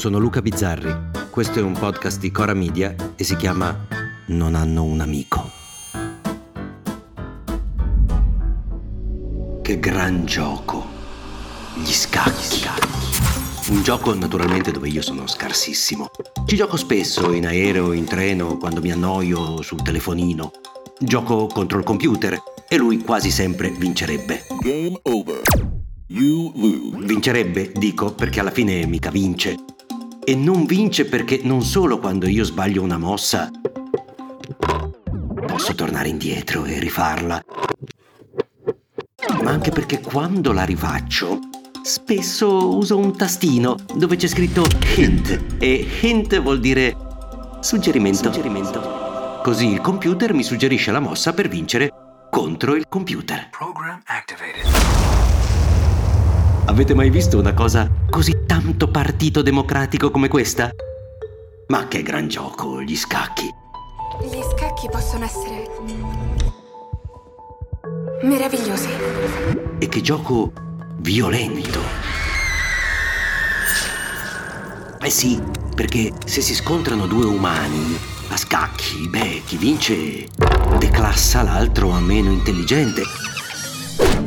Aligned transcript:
sono 0.00 0.18
Luca 0.18 0.40
Bizzarri. 0.40 1.28
Questo 1.28 1.58
è 1.58 1.62
un 1.62 1.74
podcast 1.74 2.20
di 2.20 2.30
Cora 2.30 2.54
Media 2.54 2.96
e 3.16 3.22
si 3.22 3.36
chiama 3.36 3.86
Non 4.28 4.54
hanno 4.54 4.82
un 4.82 4.98
amico. 5.00 5.50
Che 9.60 9.78
gran 9.78 10.24
gioco! 10.24 10.86
Gli 11.74 11.92
scacchi. 11.92 12.66
Un 13.68 13.82
gioco 13.82 14.14
naturalmente 14.14 14.70
dove 14.70 14.88
io 14.88 15.02
sono 15.02 15.26
scarsissimo. 15.26 16.08
Ci 16.46 16.56
gioco 16.56 16.78
spesso 16.78 17.34
in 17.34 17.46
aereo, 17.46 17.92
in 17.92 18.06
treno, 18.06 18.56
quando 18.56 18.80
mi 18.80 18.90
annoio 18.90 19.60
sul 19.60 19.82
telefonino. 19.82 20.50
Gioco 20.98 21.46
contro 21.46 21.76
il 21.76 21.84
computer 21.84 22.42
e 22.66 22.76
lui 22.78 23.02
quasi 23.02 23.30
sempre 23.30 23.68
vincerebbe. 23.68 24.46
Game 24.60 24.98
over. 25.02 25.42
You 26.06 26.52
lose. 26.54 27.04
Vincerebbe, 27.06 27.70
dico, 27.76 28.14
perché 28.14 28.40
alla 28.40 28.50
fine 28.50 28.86
mica 28.86 29.10
vince. 29.10 29.56
E 30.30 30.36
non 30.36 30.64
vince 30.64 31.06
perché 31.06 31.40
non 31.42 31.60
solo 31.62 31.98
quando 31.98 32.28
io 32.28 32.44
sbaglio 32.44 32.84
una 32.84 32.98
mossa 32.98 33.50
posso 35.44 35.74
tornare 35.74 36.06
indietro 36.06 36.64
e 36.66 36.78
rifarla, 36.78 37.42
ma 39.42 39.50
anche 39.50 39.72
perché 39.72 40.00
quando 40.00 40.52
la 40.52 40.62
rifaccio 40.62 41.40
spesso 41.82 42.76
uso 42.76 42.96
un 42.96 43.16
tastino 43.16 43.74
dove 43.96 44.14
c'è 44.14 44.28
scritto 44.28 44.64
hint 44.94 45.56
e 45.58 45.84
hint 46.00 46.40
vuol 46.40 46.60
dire 46.60 46.96
suggerimento. 47.58 48.32
suggerimento. 48.32 49.40
Così 49.42 49.66
il 49.66 49.80
computer 49.80 50.32
mi 50.32 50.44
suggerisce 50.44 50.92
la 50.92 51.00
mossa 51.00 51.32
per 51.32 51.48
vincere 51.48 51.90
contro 52.30 52.76
il 52.76 52.86
computer. 52.88 53.48
Program 53.50 54.00
activated. 54.04 54.79
Avete 56.70 56.94
mai 56.94 57.10
visto 57.10 57.36
una 57.36 57.52
cosa 57.52 57.90
così 58.08 58.44
tanto 58.46 58.88
partito 58.88 59.42
democratico 59.42 60.12
come 60.12 60.28
questa? 60.28 60.70
Ma 61.66 61.88
che 61.88 62.00
gran 62.02 62.28
gioco, 62.28 62.80
gli 62.80 62.94
scacchi. 62.94 63.52
Gli 64.22 64.40
scacchi 64.54 64.88
possono 64.88 65.24
essere 65.24 65.68
meravigliosi. 68.22 68.88
E 69.80 69.88
che 69.88 70.00
gioco 70.00 70.52
violento. 70.98 71.80
Eh 75.02 75.10
sì, 75.10 75.42
perché 75.74 76.12
se 76.24 76.40
si 76.40 76.54
scontrano 76.54 77.08
due 77.08 77.26
umani 77.26 77.98
a 78.28 78.36
scacchi, 78.36 79.08
beh, 79.08 79.42
chi 79.44 79.56
vince 79.56 80.28
declassa 80.78 81.42
l'altro 81.42 81.90
a 81.90 81.98
meno 81.98 82.30
intelligente. 82.30 83.02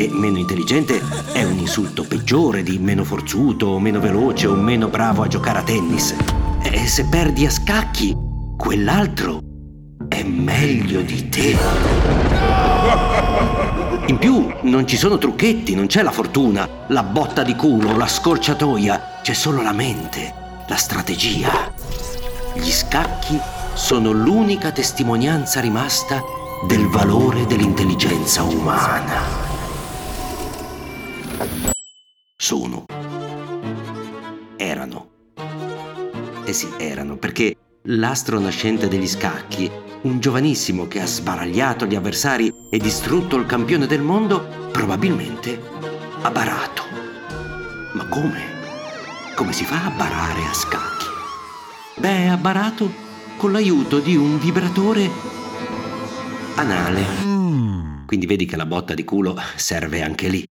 E 0.00 0.08
meno 0.08 0.38
intelligente 0.38 0.98
è 1.32 1.42
un 1.44 1.58
insulto 1.58 2.04
peggiore 2.04 2.62
di 2.62 2.78
meno 2.78 3.04
forzuto, 3.04 3.66
o 3.66 3.78
meno 3.78 4.00
veloce 4.00 4.46
o 4.46 4.54
meno 4.54 4.88
bravo 4.88 5.20
a 5.20 5.26
giocare 5.26 5.58
a 5.58 5.62
tennis. 5.62 6.14
E 6.62 6.86
se 6.86 7.04
perdi 7.04 7.44
a 7.44 7.50
scacchi, 7.50 8.16
quell'altro 8.56 9.40
è 10.08 10.22
meglio 10.22 11.02
di 11.02 11.28
te. 11.28 11.54
In 14.06 14.16
più 14.16 14.50
non 14.62 14.86
ci 14.86 14.96
sono 14.96 15.18
trucchetti, 15.18 15.74
non 15.74 15.84
c'è 15.86 16.00
la 16.00 16.12
fortuna, 16.12 16.66
la 16.86 17.02
botta 17.02 17.42
di 17.42 17.54
culo, 17.54 17.94
la 17.94 18.08
scorciatoia, 18.08 19.18
c'è 19.20 19.34
solo 19.34 19.60
la 19.60 19.72
mente, 19.72 20.32
la 20.66 20.76
strategia. 20.76 21.70
Gli 22.54 22.70
scacchi 22.70 23.38
sono 23.74 24.12
l'unica 24.12 24.72
testimonianza 24.72 25.60
rimasta 25.60 26.22
del 26.66 26.86
valore 26.86 27.44
dell'intelligenza 27.44 28.42
umana. 28.44 29.49
Sono. 32.36 32.84
Erano. 34.56 35.08
Eh 36.44 36.52
sì, 36.52 36.68
erano, 36.78 37.16
perché 37.16 37.56
l'astro 37.84 38.38
nascente 38.38 38.88
degli 38.88 39.06
scacchi, 39.06 39.70
un 40.02 40.20
giovanissimo 40.20 40.86
che 40.88 41.00
ha 41.00 41.06
sbaragliato 41.06 41.86
gli 41.86 41.94
avversari 41.94 42.52
e 42.70 42.78
distrutto 42.78 43.36
il 43.36 43.46
campione 43.46 43.86
del 43.86 44.02
mondo, 44.02 44.68
probabilmente 44.72 45.60
ha 46.22 46.30
barato. 46.30 46.82
Ma 47.94 48.06
come? 48.08 48.58
Come 49.34 49.52
si 49.52 49.64
fa 49.64 49.86
a 49.86 49.90
barare 49.90 50.44
a 50.44 50.52
scacchi? 50.52 51.06
Beh, 51.96 52.28
ha 52.28 52.36
barato 52.36 52.92
con 53.36 53.52
l'aiuto 53.52 53.98
di 54.00 54.16
un 54.16 54.38
vibratore 54.38 55.10
anale. 56.56 57.04
Quindi 58.06 58.26
vedi 58.26 58.44
che 58.44 58.56
la 58.56 58.66
botta 58.66 58.94
di 58.94 59.04
culo 59.04 59.36
serve 59.56 60.02
anche 60.02 60.28
lì. 60.28 60.49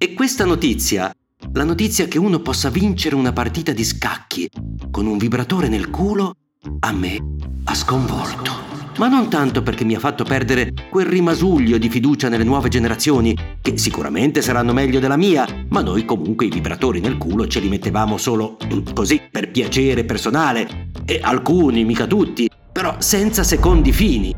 E 0.00 0.14
questa 0.14 0.44
notizia, 0.44 1.12
la 1.54 1.64
notizia 1.64 2.06
che 2.06 2.20
uno 2.20 2.38
possa 2.38 2.70
vincere 2.70 3.16
una 3.16 3.32
partita 3.32 3.72
di 3.72 3.82
scacchi 3.82 4.48
con 4.92 5.06
un 5.06 5.18
vibratore 5.18 5.66
nel 5.66 5.90
culo, 5.90 6.36
a 6.78 6.92
me 6.92 7.18
ha 7.64 7.74
sconvolto. 7.74 8.52
Ma 8.98 9.08
non 9.08 9.28
tanto 9.28 9.64
perché 9.64 9.84
mi 9.84 9.96
ha 9.96 9.98
fatto 9.98 10.22
perdere 10.22 10.72
quel 10.88 11.06
rimasuglio 11.06 11.78
di 11.78 11.88
fiducia 11.88 12.28
nelle 12.28 12.44
nuove 12.44 12.68
generazioni, 12.68 13.36
che 13.60 13.76
sicuramente 13.76 14.40
saranno 14.40 14.72
meglio 14.72 15.00
della 15.00 15.16
mia, 15.16 15.66
ma 15.70 15.80
noi 15.80 16.04
comunque 16.04 16.46
i 16.46 16.50
vibratori 16.50 17.00
nel 17.00 17.18
culo 17.18 17.48
ce 17.48 17.58
li 17.58 17.68
mettevamo 17.68 18.18
solo 18.18 18.56
così, 18.94 19.20
per 19.28 19.50
piacere 19.50 20.04
personale, 20.04 20.90
e 21.04 21.18
alcuni, 21.20 21.84
mica 21.84 22.06
tutti, 22.06 22.48
però 22.70 23.00
senza 23.00 23.42
secondi 23.42 23.90
fini. 23.90 24.32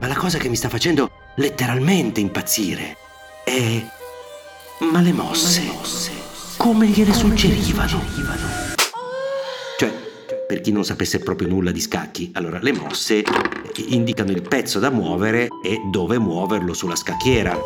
Ma 0.00 0.06
la 0.06 0.16
cosa 0.16 0.38
che 0.38 0.48
mi 0.48 0.56
sta 0.56 0.70
facendo 0.70 1.10
letteralmente 1.36 2.20
impazzire 2.20 2.96
è... 3.44 3.94
Ma 4.92 5.00
le 5.00 5.12
mosse, 5.12 5.62
come 6.56 6.86
gliele 6.86 7.12
suggerivano? 7.12 8.00
Cioè, 9.78 9.92
per 10.46 10.60
chi 10.60 10.72
non 10.72 10.84
sapesse 10.84 11.18
proprio 11.18 11.48
nulla 11.48 11.70
di 11.70 11.80
scacchi, 11.80 12.30
allora 12.34 12.58
le 12.60 12.72
mosse 12.72 13.22
indicano 13.88 14.30
il 14.30 14.42
pezzo 14.42 14.78
da 14.78 14.90
muovere 14.90 15.48
e 15.62 15.80
dove 15.90 16.18
muoverlo 16.18 16.72
sulla 16.72 16.96
scacchiera. 16.96 17.58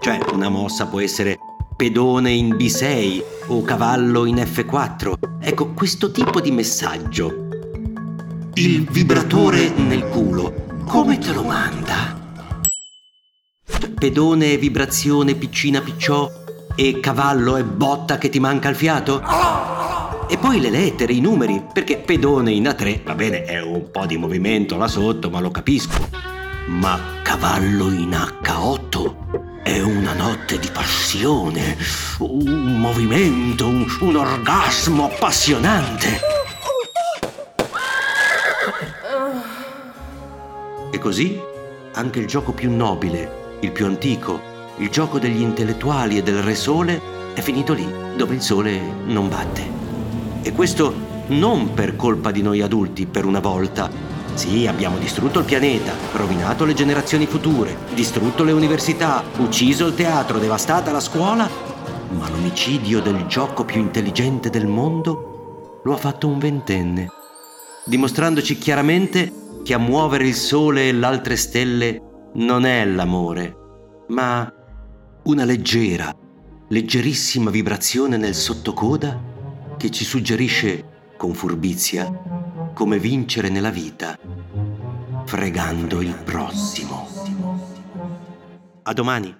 Cioè, 0.00 0.18
una 0.32 0.48
mossa 0.48 0.86
può 0.86 1.00
essere 1.00 1.38
pedone 1.76 2.30
in 2.30 2.54
B6 2.54 3.22
o 3.46 3.62
cavallo 3.62 4.24
in 4.24 4.36
F4. 4.36 5.12
Ecco, 5.40 5.72
questo 5.72 6.10
tipo 6.10 6.40
di 6.40 6.50
messaggio. 6.50 7.48
Il 8.54 8.88
vibratore 8.90 9.70
nel 9.70 10.04
culo, 10.08 10.82
come 10.86 11.18
te 11.18 11.32
lo 11.32 11.42
manda? 11.42 12.19
Pedone 14.00 14.52
e 14.52 14.56
vibrazione 14.56 15.34
piccina 15.34 15.82
picciò 15.82 16.32
e 16.74 17.00
cavallo 17.00 17.58
e 17.58 17.64
botta 17.64 18.16
che 18.16 18.30
ti 18.30 18.40
manca 18.40 18.70
il 18.70 18.74
fiato? 18.74 19.22
E 20.26 20.38
poi 20.38 20.58
le 20.58 20.70
lettere, 20.70 21.12
i 21.12 21.20
numeri, 21.20 21.62
perché 21.70 21.98
pedone 21.98 22.50
in 22.50 22.64
A3, 22.64 23.02
va 23.04 23.14
bene, 23.14 23.44
è 23.44 23.60
un 23.60 23.90
po' 23.90 24.06
di 24.06 24.16
movimento 24.16 24.78
là 24.78 24.88
sotto, 24.88 25.28
ma 25.28 25.40
lo 25.40 25.50
capisco. 25.50 26.08
Ma 26.68 26.98
cavallo 27.22 27.90
in 27.90 28.12
H8 28.12 29.62
è 29.64 29.82
una 29.82 30.14
notte 30.14 30.58
di 30.58 30.70
passione, 30.72 31.76
un 32.20 32.78
movimento, 32.80 33.68
un, 33.68 33.84
un 34.00 34.16
orgasmo 34.16 35.10
appassionante. 35.10 36.20
E 40.90 40.98
così 40.98 41.38
anche 41.92 42.18
il 42.18 42.26
gioco 42.26 42.52
più 42.52 42.74
nobile 42.74 43.40
il 43.60 43.72
più 43.72 43.86
antico, 43.86 44.40
il 44.78 44.88
gioco 44.88 45.18
degli 45.18 45.42
intellettuali 45.42 46.18
e 46.18 46.22
del 46.22 46.42
Re 46.42 46.54
Sole, 46.54 47.00
è 47.34 47.40
finito 47.40 47.72
lì, 47.72 47.86
dove 48.16 48.34
il 48.34 48.40
sole 48.40 48.80
non 49.04 49.28
batte. 49.28 49.62
E 50.42 50.52
questo 50.52 50.94
non 51.28 51.74
per 51.74 51.96
colpa 51.96 52.30
di 52.30 52.42
noi 52.42 52.60
adulti, 52.62 53.06
per 53.06 53.24
una 53.24 53.40
volta. 53.40 53.90
Sì, 54.34 54.66
abbiamo 54.66 54.96
distrutto 54.98 55.40
il 55.40 55.44
pianeta, 55.44 55.92
rovinato 56.12 56.64
le 56.64 56.74
generazioni 56.74 57.26
future, 57.26 57.76
distrutto 57.94 58.42
le 58.42 58.52
università, 58.52 59.22
ucciso 59.38 59.86
il 59.86 59.94
teatro, 59.94 60.38
devastata 60.38 60.92
la 60.92 61.00
scuola, 61.00 61.48
ma 62.10 62.28
l'omicidio 62.28 63.00
del 63.00 63.26
gioco 63.26 63.64
più 63.64 63.80
intelligente 63.80 64.50
del 64.50 64.66
mondo 64.66 65.80
lo 65.84 65.92
ha 65.92 65.96
fatto 65.96 66.26
un 66.26 66.38
ventenne, 66.38 67.10
dimostrandoci 67.84 68.56
chiaramente 68.56 69.32
che 69.62 69.74
a 69.74 69.78
muovere 69.78 70.26
il 70.26 70.34
sole 70.34 70.88
e 70.88 70.92
le 70.92 71.06
altre 71.06 71.36
stelle 71.36 72.09
non 72.34 72.64
è 72.64 72.84
l'amore, 72.84 73.56
ma 74.08 74.52
una 75.24 75.44
leggera, 75.44 76.14
leggerissima 76.68 77.50
vibrazione 77.50 78.16
nel 78.16 78.34
sottocoda 78.34 79.20
che 79.76 79.90
ci 79.90 80.04
suggerisce 80.04 81.12
con 81.16 81.34
furbizia 81.34 82.10
come 82.72 82.98
vincere 82.98 83.48
nella 83.48 83.70
vita, 83.70 84.18
fregando 85.24 86.00
il 86.00 86.14
prossimo. 86.24 87.08
A 88.82 88.92
domani. 88.92 89.36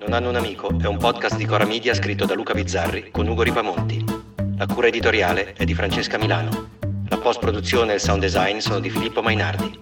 Non 0.00 0.12
hanno 0.12 0.30
un 0.30 0.36
amico 0.36 0.70
è 0.80 0.86
un 0.86 0.96
podcast 0.96 1.36
di 1.36 1.44
Cora 1.44 1.66
Media 1.66 1.92
scritto 1.92 2.24
da 2.24 2.34
Luca 2.34 2.54
Bizzarri 2.54 3.10
con 3.10 3.28
Ugo 3.28 3.42
Ripamonti. 3.42 4.04
La 4.56 4.66
cura 4.66 4.86
editoriale 4.86 5.52
è 5.52 5.64
di 5.64 5.74
Francesca 5.74 6.16
Milano. 6.18 6.77
La 7.18 7.24
post-produzione 7.24 7.94
e 7.94 7.98
sound 7.98 8.20
design 8.20 8.58
sono 8.58 8.78
di 8.78 8.90
Filippo 8.90 9.22
Mainardi. 9.22 9.76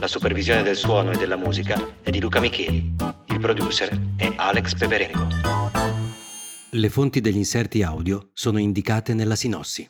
La 0.00 0.08
supervisione 0.08 0.64
del 0.64 0.74
suono 0.74 1.12
e 1.12 1.16
della 1.16 1.36
musica 1.36 1.80
è 2.02 2.10
di 2.10 2.18
Luca 2.18 2.40
Micheli. 2.40 2.96
Il 3.26 3.38
producer 3.38 3.96
è 4.16 4.32
Alex 4.34 4.74
Peperengo. 4.74 5.28
Le 6.70 6.88
fonti 6.88 7.20
degli 7.20 7.36
inserti 7.36 7.84
audio 7.84 8.30
sono 8.32 8.58
indicate 8.58 9.14
nella 9.14 9.36
sinossi. 9.36 9.88